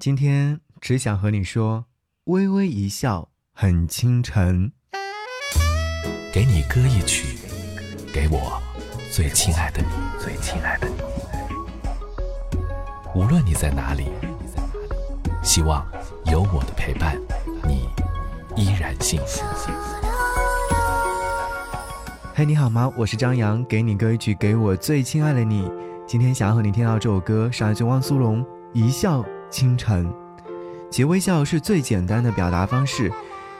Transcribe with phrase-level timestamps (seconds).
[0.00, 1.84] 今天只想和你说，
[2.24, 4.72] 微微一笑很倾城。
[6.32, 7.36] 给你歌一曲，
[8.10, 8.58] 给我
[9.12, 10.94] 最亲爱的你，最亲爱的你。
[13.14, 14.06] 无论你在哪里，
[15.42, 15.86] 希望
[16.24, 17.20] 有我的陪伴，
[17.68, 17.86] 你
[18.56, 19.44] 依然幸福。
[22.34, 22.90] 嘿，你好吗？
[22.96, 25.70] 我是张扬，给你歌一曲，给我最亲爱的你。
[26.06, 28.42] 今天想要和你听到这首歌，是来自汪苏泷
[28.72, 30.06] 《一笑清晨》。
[30.90, 33.12] 其微笑是最简单的表达方式，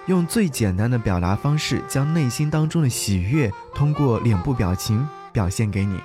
[0.06, 6.00] 用最简单的表达方式，将内心当中的喜悦通过脸部表情表现给你。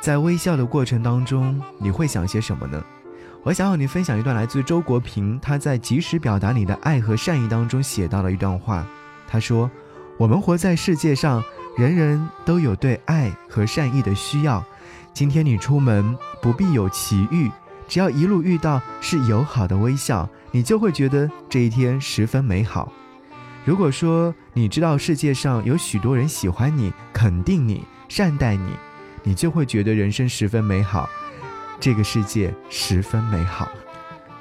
[0.00, 2.82] 在微笑的过程当中，你会想些什么呢？
[3.44, 8.86] 我想和你分享一段来自周国平他在及时表达你的爱和善意当中写到的一段话。
[9.28, 9.70] 他说。
[10.18, 11.42] 我们活在世界上，
[11.76, 14.64] 人人都有对爱和善意的需要。
[15.12, 17.50] 今天你出门不必有奇遇，
[17.92, 22.90] 只要一路遇到是友好的微笑，你就会觉得这一天十分美好。
[23.66, 28.70] 如果说你知道世界上有许多人喜欢你、肯定你、善待你，
[29.22, 31.06] 你就会觉得人生十分美好，
[31.78, 33.68] 这个世界十分美好。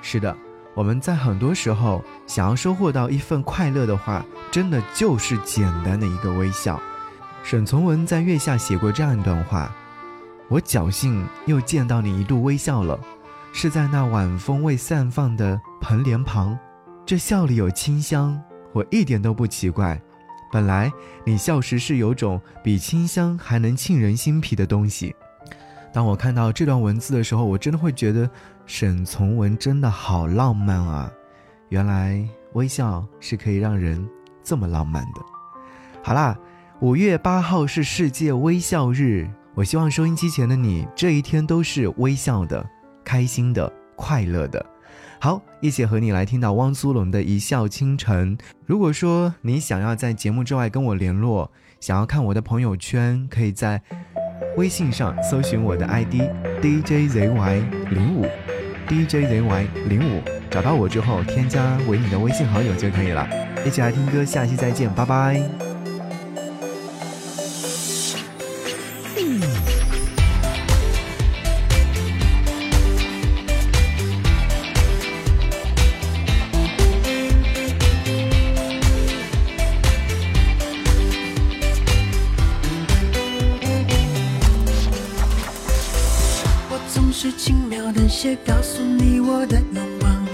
[0.02, 0.33] 是的。
[0.73, 6.81] 我们在很多时候想要收获到一份快乐的话，真的就是简单的一个微笑。
[7.43, 9.69] 沈从文在月下写过这样一段话
[10.47, 12.97] ：“我侥幸又见到你一度微笑了，
[13.53, 16.57] 是在那晚风未散放的盆莲旁，
[17.05, 18.41] 这笑里有清香，
[18.73, 20.02] 我一点都不奇怪。
[20.52, 20.91] 本来
[21.25, 25.13] 你笑时是有种比清香还能沁人心脾的东西。”
[25.93, 28.30] 当我看到这段文字的时候，我真的会觉得
[28.66, 31.11] 沈从文真的好浪漫啊！
[31.67, 34.08] 原来微笑是可以让人
[34.41, 35.21] 这么浪漫的。
[36.02, 36.38] 好啦，
[36.80, 42.65] 五月八号是世界微笑日，我希望收音机前的你这一天都是微笑的、
[43.03, 44.66] 开心的、快乐的。
[45.19, 48.38] 好，一起和你来听到汪苏泷的一笑倾城。
[48.66, 53.81] 如果说你想要在节目之外跟我联络，想要看我的朋友圈，可以在。
[54.58, 56.15] 微信上搜寻我的 ID
[56.61, 58.26] DJZY 零五
[58.87, 63.26] ，DJZY 零五，找到我之后添加为你的微信好友就可以了。
[63.65, 65.80] 一起来听歌，下期再见，拜拜。
[87.23, 90.26] 是轻描淡写告诉你我的愿望，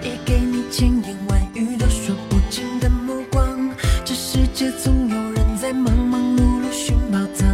[0.00, 3.68] 也给你千言万语都说不尽的目光。
[4.04, 7.48] 这世界总有人在忙忙碌碌寻宝藏，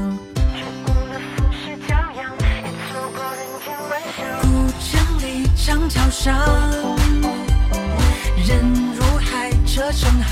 [0.54, 4.20] 却过了浮世骄阳，也错过人间万象。
[4.42, 4.46] 古
[4.78, 4.92] 城
[5.22, 6.36] 里长桥上，
[8.46, 8.52] 人
[8.94, 10.30] 如海，车成行。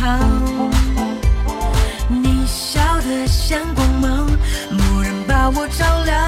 [2.11, 4.29] 你笑得像光芒，
[4.71, 6.20] 蓦然把我照亮。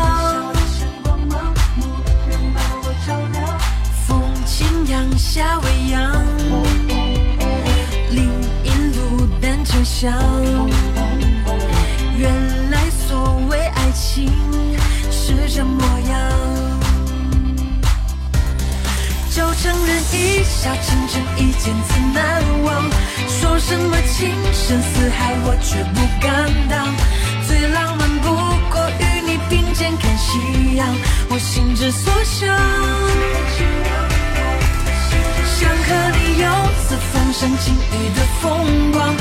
[10.02, 10.12] 想。
[12.18, 14.28] 原来所谓爱情
[15.12, 16.18] 是这模样。
[19.30, 22.90] 就承认一笑倾城，一见自难忘。
[23.28, 26.92] 说什么情深似海，我却不敢当。
[27.46, 28.28] 最浪漫不
[28.72, 30.88] 过与你并肩看夕阳，
[31.30, 32.48] 我心之所向。
[35.54, 36.48] 想和你游
[36.88, 39.14] 四方，赏晴雨的风光，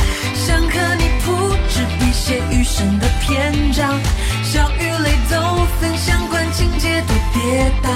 [0.44, 4.00] 想和你铺纸笔写余生的篇章，
[4.44, 7.90] 笑与泪都分享，管情节多跌宕，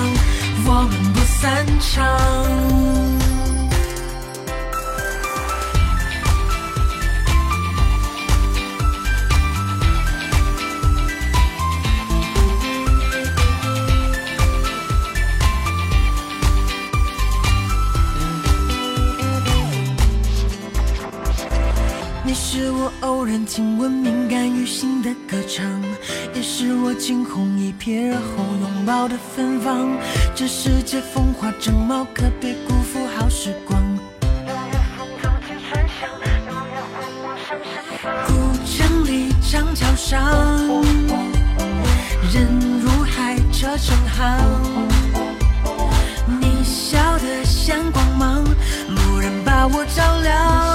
[0.67, 2.94] 我们不散场。
[22.25, 25.63] 你是我偶然听闻敏感于心的歌唱，
[26.33, 29.95] 也是我惊鸿一瞥而后拥抱的芬芳。
[30.33, 33.79] 这世界风华正茂，可别辜负好时光。
[38.25, 38.33] 古
[38.65, 40.19] 城里长桥上，
[42.33, 42.47] 人
[42.81, 44.39] 如海，车成行。
[46.41, 48.43] 你笑得像光芒，
[48.89, 50.74] 蓦然把我照亮。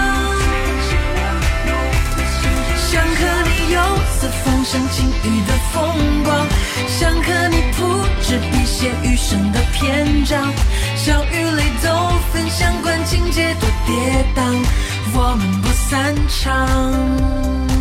[9.81, 10.39] 篇章，
[10.95, 11.89] 笑与泪都
[12.31, 14.63] 分享，管情节多跌宕，
[15.15, 17.80] 我们不散场。